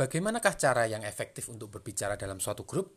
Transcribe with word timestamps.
Bagaimanakah 0.00 0.56
cara 0.56 0.88
yang 0.88 1.04
efektif 1.04 1.52
untuk 1.52 1.76
berbicara 1.76 2.16
dalam 2.16 2.40
suatu 2.40 2.64
grup? 2.64 2.88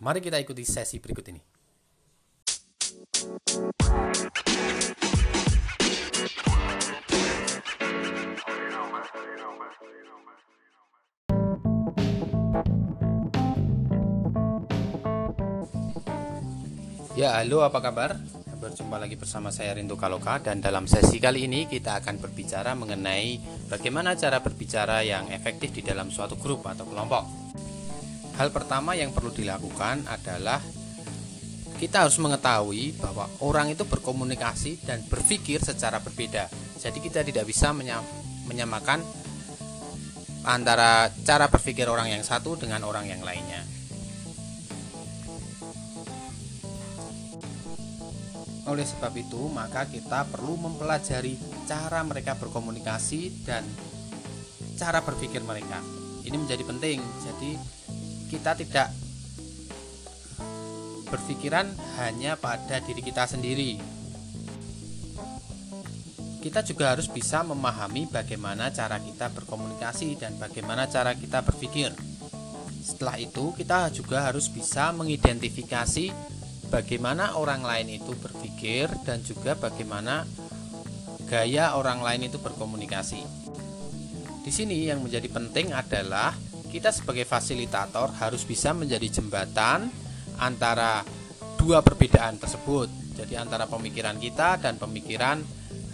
Mari 0.00 0.24
kita 0.24 0.40
ikuti 0.40 0.64
sesi 0.64 0.96
berikut 0.96 1.28
ini. 1.28 1.44
Ya, 17.12 17.44
halo 17.44 17.60
apa 17.60 17.84
kabar? 17.84 18.16
Berjumpa 18.64 18.96
lagi 18.96 19.20
bersama 19.20 19.52
saya 19.52 19.76
Rinto 19.76 19.92
Kaloka 19.92 20.40
dan 20.40 20.56
dalam 20.56 20.88
sesi 20.88 21.20
kali 21.20 21.44
ini 21.44 21.68
kita 21.68 22.00
akan 22.00 22.16
berbicara 22.16 22.72
mengenai 22.72 23.36
bagaimana 23.68 24.16
cara 24.16 24.40
berbicara 24.40 25.04
yang 25.04 25.28
efektif 25.28 25.68
di 25.76 25.84
dalam 25.84 26.08
suatu 26.08 26.40
grup 26.40 26.64
atau 26.64 26.88
kelompok. 26.88 27.28
Hal 28.40 28.48
pertama 28.56 28.96
yang 28.96 29.12
perlu 29.12 29.36
dilakukan 29.36 30.08
adalah 30.08 30.64
kita 31.76 32.08
harus 32.08 32.16
mengetahui 32.16 32.96
bahwa 32.96 33.28
orang 33.44 33.68
itu 33.68 33.84
berkomunikasi 33.84 34.80
dan 34.88 35.04
berpikir 35.12 35.60
secara 35.60 36.00
berbeda. 36.00 36.48
Jadi 36.80 37.04
kita 37.04 37.20
tidak 37.20 37.44
bisa 37.44 37.68
menyamakan 38.48 39.04
antara 40.48 41.12
cara 41.20 41.52
berpikir 41.52 41.84
orang 41.84 42.16
yang 42.16 42.24
satu 42.24 42.56
dengan 42.56 42.80
orang 42.88 43.12
yang 43.12 43.20
lainnya. 43.20 43.73
Oleh 48.64 48.88
sebab 48.88 49.12
itu, 49.12 49.44
maka 49.52 49.84
kita 49.84 50.24
perlu 50.32 50.56
mempelajari 50.56 51.36
cara 51.68 52.00
mereka 52.00 52.32
berkomunikasi 52.40 53.44
dan 53.44 53.60
cara 54.80 55.04
berpikir 55.04 55.44
mereka. 55.44 55.84
Ini 56.24 56.36
menjadi 56.40 56.64
penting. 56.64 56.98
Jadi, 57.20 57.60
kita 58.32 58.56
tidak 58.56 58.88
berpikiran 61.12 61.68
hanya 62.00 62.40
pada 62.40 62.80
diri 62.80 63.04
kita 63.04 63.28
sendiri. 63.28 63.76
Kita 66.40 66.60
juga 66.64 66.92
harus 66.92 67.08
bisa 67.08 67.40
memahami 67.44 68.08
bagaimana 68.08 68.72
cara 68.72 69.00
kita 69.00 69.32
berkomunikasi 69.32 70.20
dan 70.20 70.36
bagaimana 70.40 70.88
cara 70.88 71.12
kita 71.16 71.40
berpikir. 71.44 71.92
Setelah 72.84 73.16
itu, 73.16 73.56
kita 73.56 73.88
juga 73.92 74.28
harus 74.28 74.48
bisa 74.52 74.92
mengidentifikasi 74.92 76.12
bagaimana 76.68 77.36
orang 77.36 77.64
lain 77.64 78.00
itu 78.00 78.12
berpikir 78.16 78.88
dan 79.04 79.20
juga 79.24 79.56
bagaimana 79.56 80.24
gaya 81.28 81.74
orang 81.76 82.04
lain 82.04 82.28
itu 82.28 82.38
berkomunikasi. 82.38 83.20
Di 84.44 84.52
sini 84.52 84.84
yang 84.84 85.00
menjadi 85.00 85.28
penting 85.32 85.72
adalah 85.72 86.36
kita 86.68 86.92
sebagai 86.92 87.24
fasilitator 87.24 88.12
harus 88.20 88.44
bisa 88.44 88.76
menjadi 88.76 89.08
jembatan 89.20 89.88
antara 90.36 91.00
dua 91.56 91.80
perbedaan 91.80 92.36
tersebut. 92.36 92.90
Jadi 93.14 93.38
antara 93.38 93.64
pemikiran 93.64 94.18
kita 94.18 94.58
dan 94.60 94.76
pemikiran 94.76 95.40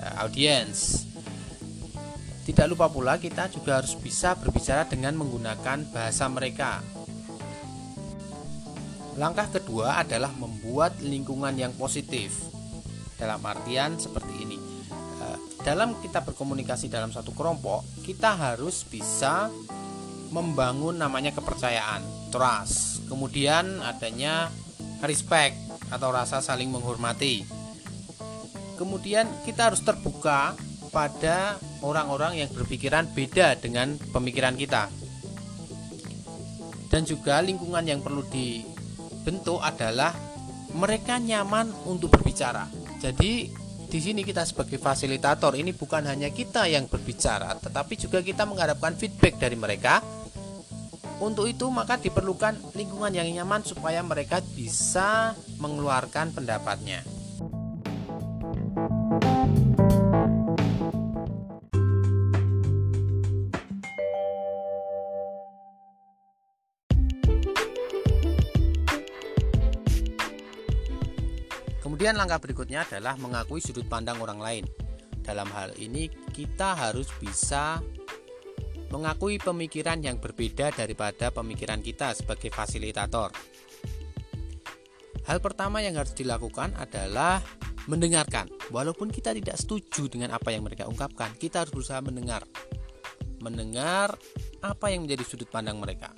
uh, 0.00 0.22
audiens. 0.24 1.06
Tidak 2.42 2.66
lupa 2.66 2.91
pula 2.91 3.20
kita 3.20 3.52
juga 3.52 3.78
harus 3.78 3.94
bisa 3.94 4.34
berbicara 4.34 4.88
dengan 4.88 5.14
menggunakan 5.14 5.86
bahasa 5.92 6.26
mereka 6.26 6.82
Langkah 9.20 9.52
kedua 9.52 10.00
adalah 10.00 10.32
membuat 10.32 10.96
lingkungan 11.04 11.52
yang 11.52 11.76
positif. 11.76 12.32
Dalam 13.20 13.44
artian 13.44 14.00
seperti 14.00 14.48
ini. 14.48 14.56
Eh, 15.20 15.38
dalam 15.60 15.92
kita 16.00 16.24
berkomunikasi 16.24 16.88
dalam 16.88 17.12
satu 17.12 17.36
kelompok, 17.36 17.84
kita 18.00 18.32
harus 18.32 18.80
bisa 18.88 19.52
membangun 20.32 20.96
namanya 20.96 21.36
kepercayaan, 21.36 22.00
trust. 22.32 23.04
Kemudian 23.12 23.84
adanya 23.84 24.48
respect 25.04 25.52
atau 25.92 26.08
rasa 26.08 26.41
saling 26.41 26.72
menghormati. 26.72 27.44
Kemudian 28.80 29.28
kita 29.44 29.69
harus 29.69 29.84
terbuka 29.84 30.56
pada 30.97 31.60
orang-orang 31.84 32.41
yang 32.41 32.48
berpikiran 32.56 33.04
beda 33.12 33.60
dengan 33.60 34.00
pemikiran 34.16 34.56
kita. 34.56 34.88
Dan 36.88 37.04
juga 37.04 37.44
lingkungan 37.44 37.84
yang 37.84 38.00
perlu 38.00 38.25
di 38.32 38.79
bentuk 39.22 39.60
adalah 39.60 40.12
mereka 40.75 41.19
nyaman 41.19 41.70
untuk 41.86 42.14
berbicara. 42.14 42.66
Jadi 43.00 43.50
di 43.91 43.98
sini 43.98 44.22
kita 44.22 44.47
sebagai 44.47 44.78
fasilitator 44.78 45.58
ini 45.58 45.75
bukan 45.75 46.06
hanya 46.06 46.31
kita 46.31 46.70
yang 46.70 46.86
berbicara, 46.86 47.59
tetapi 47.59 47.98
juga 47.98 48.22
kita 48.22 48.47
mengharapkan 48.47 48.94
feedback 48.94 49.42
dari 49.42 49.59
mereka. 49.59 49.98
Untuk 51.20 51.53
itu 51.53 51.69
maka 51.69 52.00
diperlukan 52.00 52.72
lingkungan 52.72 53.12
yang 53.12 53.28
nyaman 53.28 53.60
supaya 53.60 54.00
mereka 54.00 54.41
bisa 54.56 55.36
mengeluarkan 55.60 56.32
pendapatnya. 56.32 57.19
Kemudian 72.00 72.16
langkah 72.16 72.41
berikutnya 72.41 72.88
adalah 72.88 73.12
mengakui 73.21 73.61
sudut 73.61 73.84
pandang 73.84 74.16
orang 74.25 74.41
lain. 74.41 74.65
Dalam 75.21 75.44
hal 75.53 75.77
ini 75.77 76.09
kita 76.33 76.72
harus 76.72 77.12
bisa 77.21 77.77
mengakui 78.88 79.37
pemikiran 79.37 80.00
yang 80.00 80.16
berbeda 80.16 80.72
daripada 80.72 81.28
pemikiran 81.28 81.84
kita 81.84 82.16
sebagai 82.16 82.49
fasilitator. 82.56 83.37
Hal 85.28 85.44
pertama 85.44 85.84
yang 85.84 86.00
harus 86.00 86.16
dilakukan 86.16 86.72
adalah 86.81 87.44
mendengarkan. 87.84 88.49
Walaupun 88.72 89.12
kita 89.12 89.37
tidak 89.37 89.60
setuju 89.60 90.09
dengan 90.09 90.33
apa 90.33 90.56
yang 90.56 90.65
mereka 90.65 90.89
ungkapkan, 90.89 91.37
kita 91.37 91.69
harus 91.69 91.72
berusaha 91.77 92.00
mendengar. 92.00 92.49
Mendengar 93.44 94.16
apa 94.65 94.89
yang 94.89 95.05
menjadi 95.05 95.28
sudut 95.28 95.53
pandang 95.53 95.77
mereka. 95.77 96.09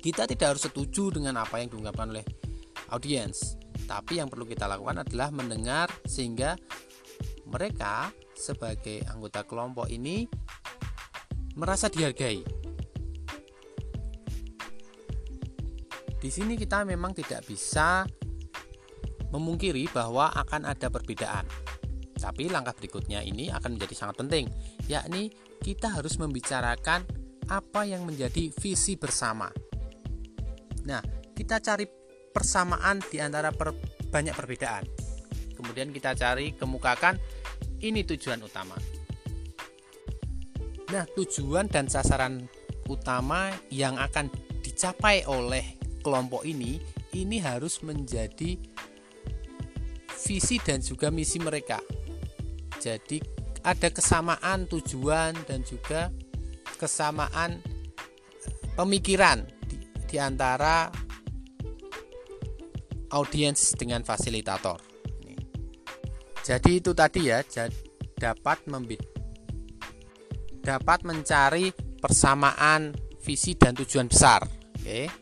Kita 0.00 0.24
tidak 0.24 0.56
harus 0.56 0.64
setuju 0.64 1.20
dengan 1.20 1.36
apa 1.36 1.60
yang 1.60 1.68
diungkapkan 1.68 2.16
oleh 2.16 2.24
audiens, 2.88 3.60
tapi 3.86 4.18
yang 4.22 4.28
perlu 4.30 4.46
kita 4.46 4.66
lakukan 4.70 5.04
adalah 5.04 5.28
mendengar 5.34 5.88
sehingga 6.06 6.56
mereka 7.48 8.10
sebagai 8.32 9.04
anggota 9.10 9.44
kelompok 9.44 9.86
ini 9.90 10.26
merasa 11.54 11.92
dihargai. 11.92 12.62
Di 16.22 16.30
sini 16.30 16.54
kita 16.54 16.86
memang 16.86 17.10
tidak 17.18 17.42
bisa 17.50 18.06
memungkiri 19.34 19.90
bahwa 19.90 20.30
akan 20.30 20.70
ada 20.70 20.86
perbedaan. 20.86 21.42
Tapi 22.14 22.46
langkah 22.46 22.78
berikutnya 22.78 23.26
ini 23.26 23.50
akan 23.50 23.74
menjadi 23.74 23.94
sangat 23.98 24.22
penting, 24.22 24.46
yakni 24.86 25.34
kita 25.58 25.90
harus 25.90 26.14
membicarakan 26.22 27.02
apa 27.50 27.82
yang 27.82 28.06
menjadi 28.06 28.54
visi 28.54 28.94
bersama. 28.94 29.50
Nah, 30.86 31.02
kita 31.34 31.58
cari 31.58 32.01
persamaan 32.32 32.98
di 33.12 33.20
antara 33.20 33.52
per, 33.52 33.76
banyak 34.08 34.34
perbedaan. 34.34 34.84
Kemudian 35.52 35.92
kita 35.94 36.16
cari 36.16 36.56
kemukakan 36.56 37.20
ini 37.84 38.02
tujuan 38.02 38.40
utama. 38.42 38.74
Nah, 40.90 41.04
tujuan 41.16 41.70
dan 41.70 41.88
sasaran 41.88 42.44
utama 42.90 43.52
yang 43.70 43.96
akan 43.96 44.28
dicapai 44.60 45.24
oleh 45.24 45.78
kelompok 46.02 46.42
ini 46.44 46.82
ini 47.14 47.38
harus 47.38 47.80
menjadi 47.84 48.58
visi 50.22 50.56
dan 50.60 50.82
juga 50.82 51.08
misi 51.08 51.38
mereka. 51.38 51.80
Jadi 52.82 53.22
ada 53.62 53.88
kesamaan 53.94 54.66
tujuan 54.66 55.32
dan 55.46 55.62
juga 55.62 56.10
kesamaan 56.76 57.62
pemikiran 58.74 59.46
di, 59.70 59.76
di 60.10 60.16
antara 60.18 60.90
audiens 63.12 63.76
dengan 63.76 64.02
fasilitator. 64.02 64.80
Jadi 66.42 66.82
itu 66.82 66.90
tadi 66.90 67.30
ya, 67.30 67.38
dapat 68.18 68.66
membit 68.66 69.12
dapat 70.62 71.02
mencari 71.02 71.74
persamaan 71.74 72.94
visi 73.18 73.58
dan 73.58 73.74
tujuan 73.74 74.06
besar. 74.06 74.46
Oke. 74.78 75.21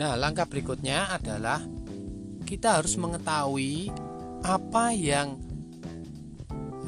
Nah, 0.00 0.16
langkah 0.16 0.48
berikutnya 0.48 1.12
adalah 1.12 1.60
kita 2.48 2.80
harus 2.80 2.96
mengetahui 2.96 3.92
apa 4.40 4.96
yang 4.96 5.36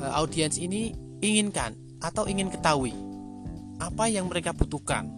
uh, 0.01 0.17
audiens 0.17 0.57
ini 0.57 0.97
inginkan, 1.21 1.77
atau 2.01 2.25
ingin 2.25 2.49
ketahui 2.49 2.97
apa 3.77 4.09
yang 4.09 4.33
mereka 4.33 4.57
butuhkan. 4.57 5.13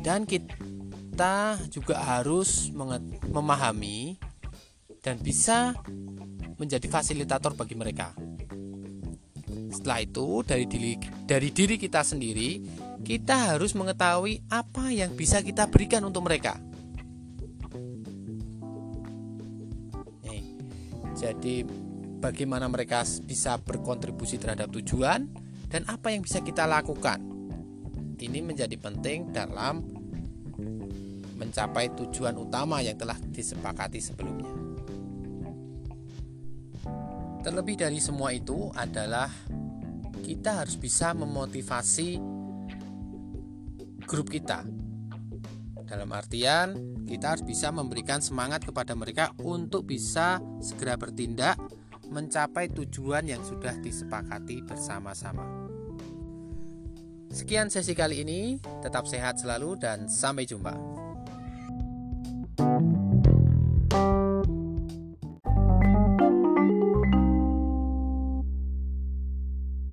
Dan 0.00 0.24
kita 0.24 1.60
juga 1.68 2.00
harus 2.00 2.72
memahami 3.28 4.16
dan 5.04 5.20
bisa 5.20 5.76
menjadi 6.56 6.88
fasilitator 6.88 7.52
bagi 7.52 7.76
mereka. 7.76 8.16
Setelah 9.68 10.00
itu, 10.00 10.40
dari 10.48 10.64
diri, 10.64 10.96
dari 11.28 11.52
diri 11.52 11.76
kita 11.76 12.00
sendiri, 12.02 12.64
kita 13.02 13.54
harus 13.54 13.74
mengetahui 13.74 14.46
apa 14.46 14.94
yang 14.94 15.12
bisa 15.18 15.42
kita 15.42 15.66
berikan 15.66 16.06
untuk 16.06 16.22
mereka. 16.26 16.58
Jadi, 21.22 21.62
bagaimana 22.18 22.66
mereka 22.66 23.06
bisa 23.22 23.54
berkontribusi 23.54 24.42
terhadap 24.42 24.74
tujuan 24.74 25.30
dan 25.70 25.86
apa 25.86 26.10
yang 26.10 26.26
bisa 26.26 26.42
kita 26.42 26.66
lakukan. 26.66 27.22
Ini 28.22 28.38
menjadi 28.42 28.74
penting 28.78 29.34
dalam 29.34 29.82
mencapai 31.38 31.90
tujuan 31.98 32.38
utama 32.38 32.82
yang 32.82 32.94
telah 32.94 33.18
disepakati 33.18 33.98
sebelumnya. 33.98 34.50
Terlebih 37.42 37.82
dari 37.86 37.98
semua 37.98 38.30
itu 38.30 38.70
adalah 38.74 39.26
kita 40.22 40.62
harus 40.62 40.78
bisa 40.78 41.10
memotivasi 41.14 42.41
grup 44.06 44.30
kita. 44.30 44.64
Dalam 45.86 46.08
artian, 46.14 46.72
kita 47.04 47.36
harus 47.36 47.44
bisa 47.44 47.68
memberikan 47.68 48.24
semangat 48.24 48.64
kepada 48.64 48.96
mereka 48.96 49.36
untuk 49.44 49.84
bisa 49.84 50.40
segera 50.64 50.96
bertindak 50.96 51.60
mencapai 52.08 52.72
tujuan 52.72 53.24
yang 53.28 53.40
sudah 53.44 53.76
disepakati 53.80 54.64
bersama-sama. 54.64 55.44
Sekian 57.32 57.72
sesi 57.72 57.96
kali 57.96 58.20
ini, 58.24 58.60
tetap 58.84 59.08
sehat 59.08 59.40
selalu 59.40 59.80
dan 59.80 60.04
sampai 60.08 60.44
jumpa. 60.44 60.76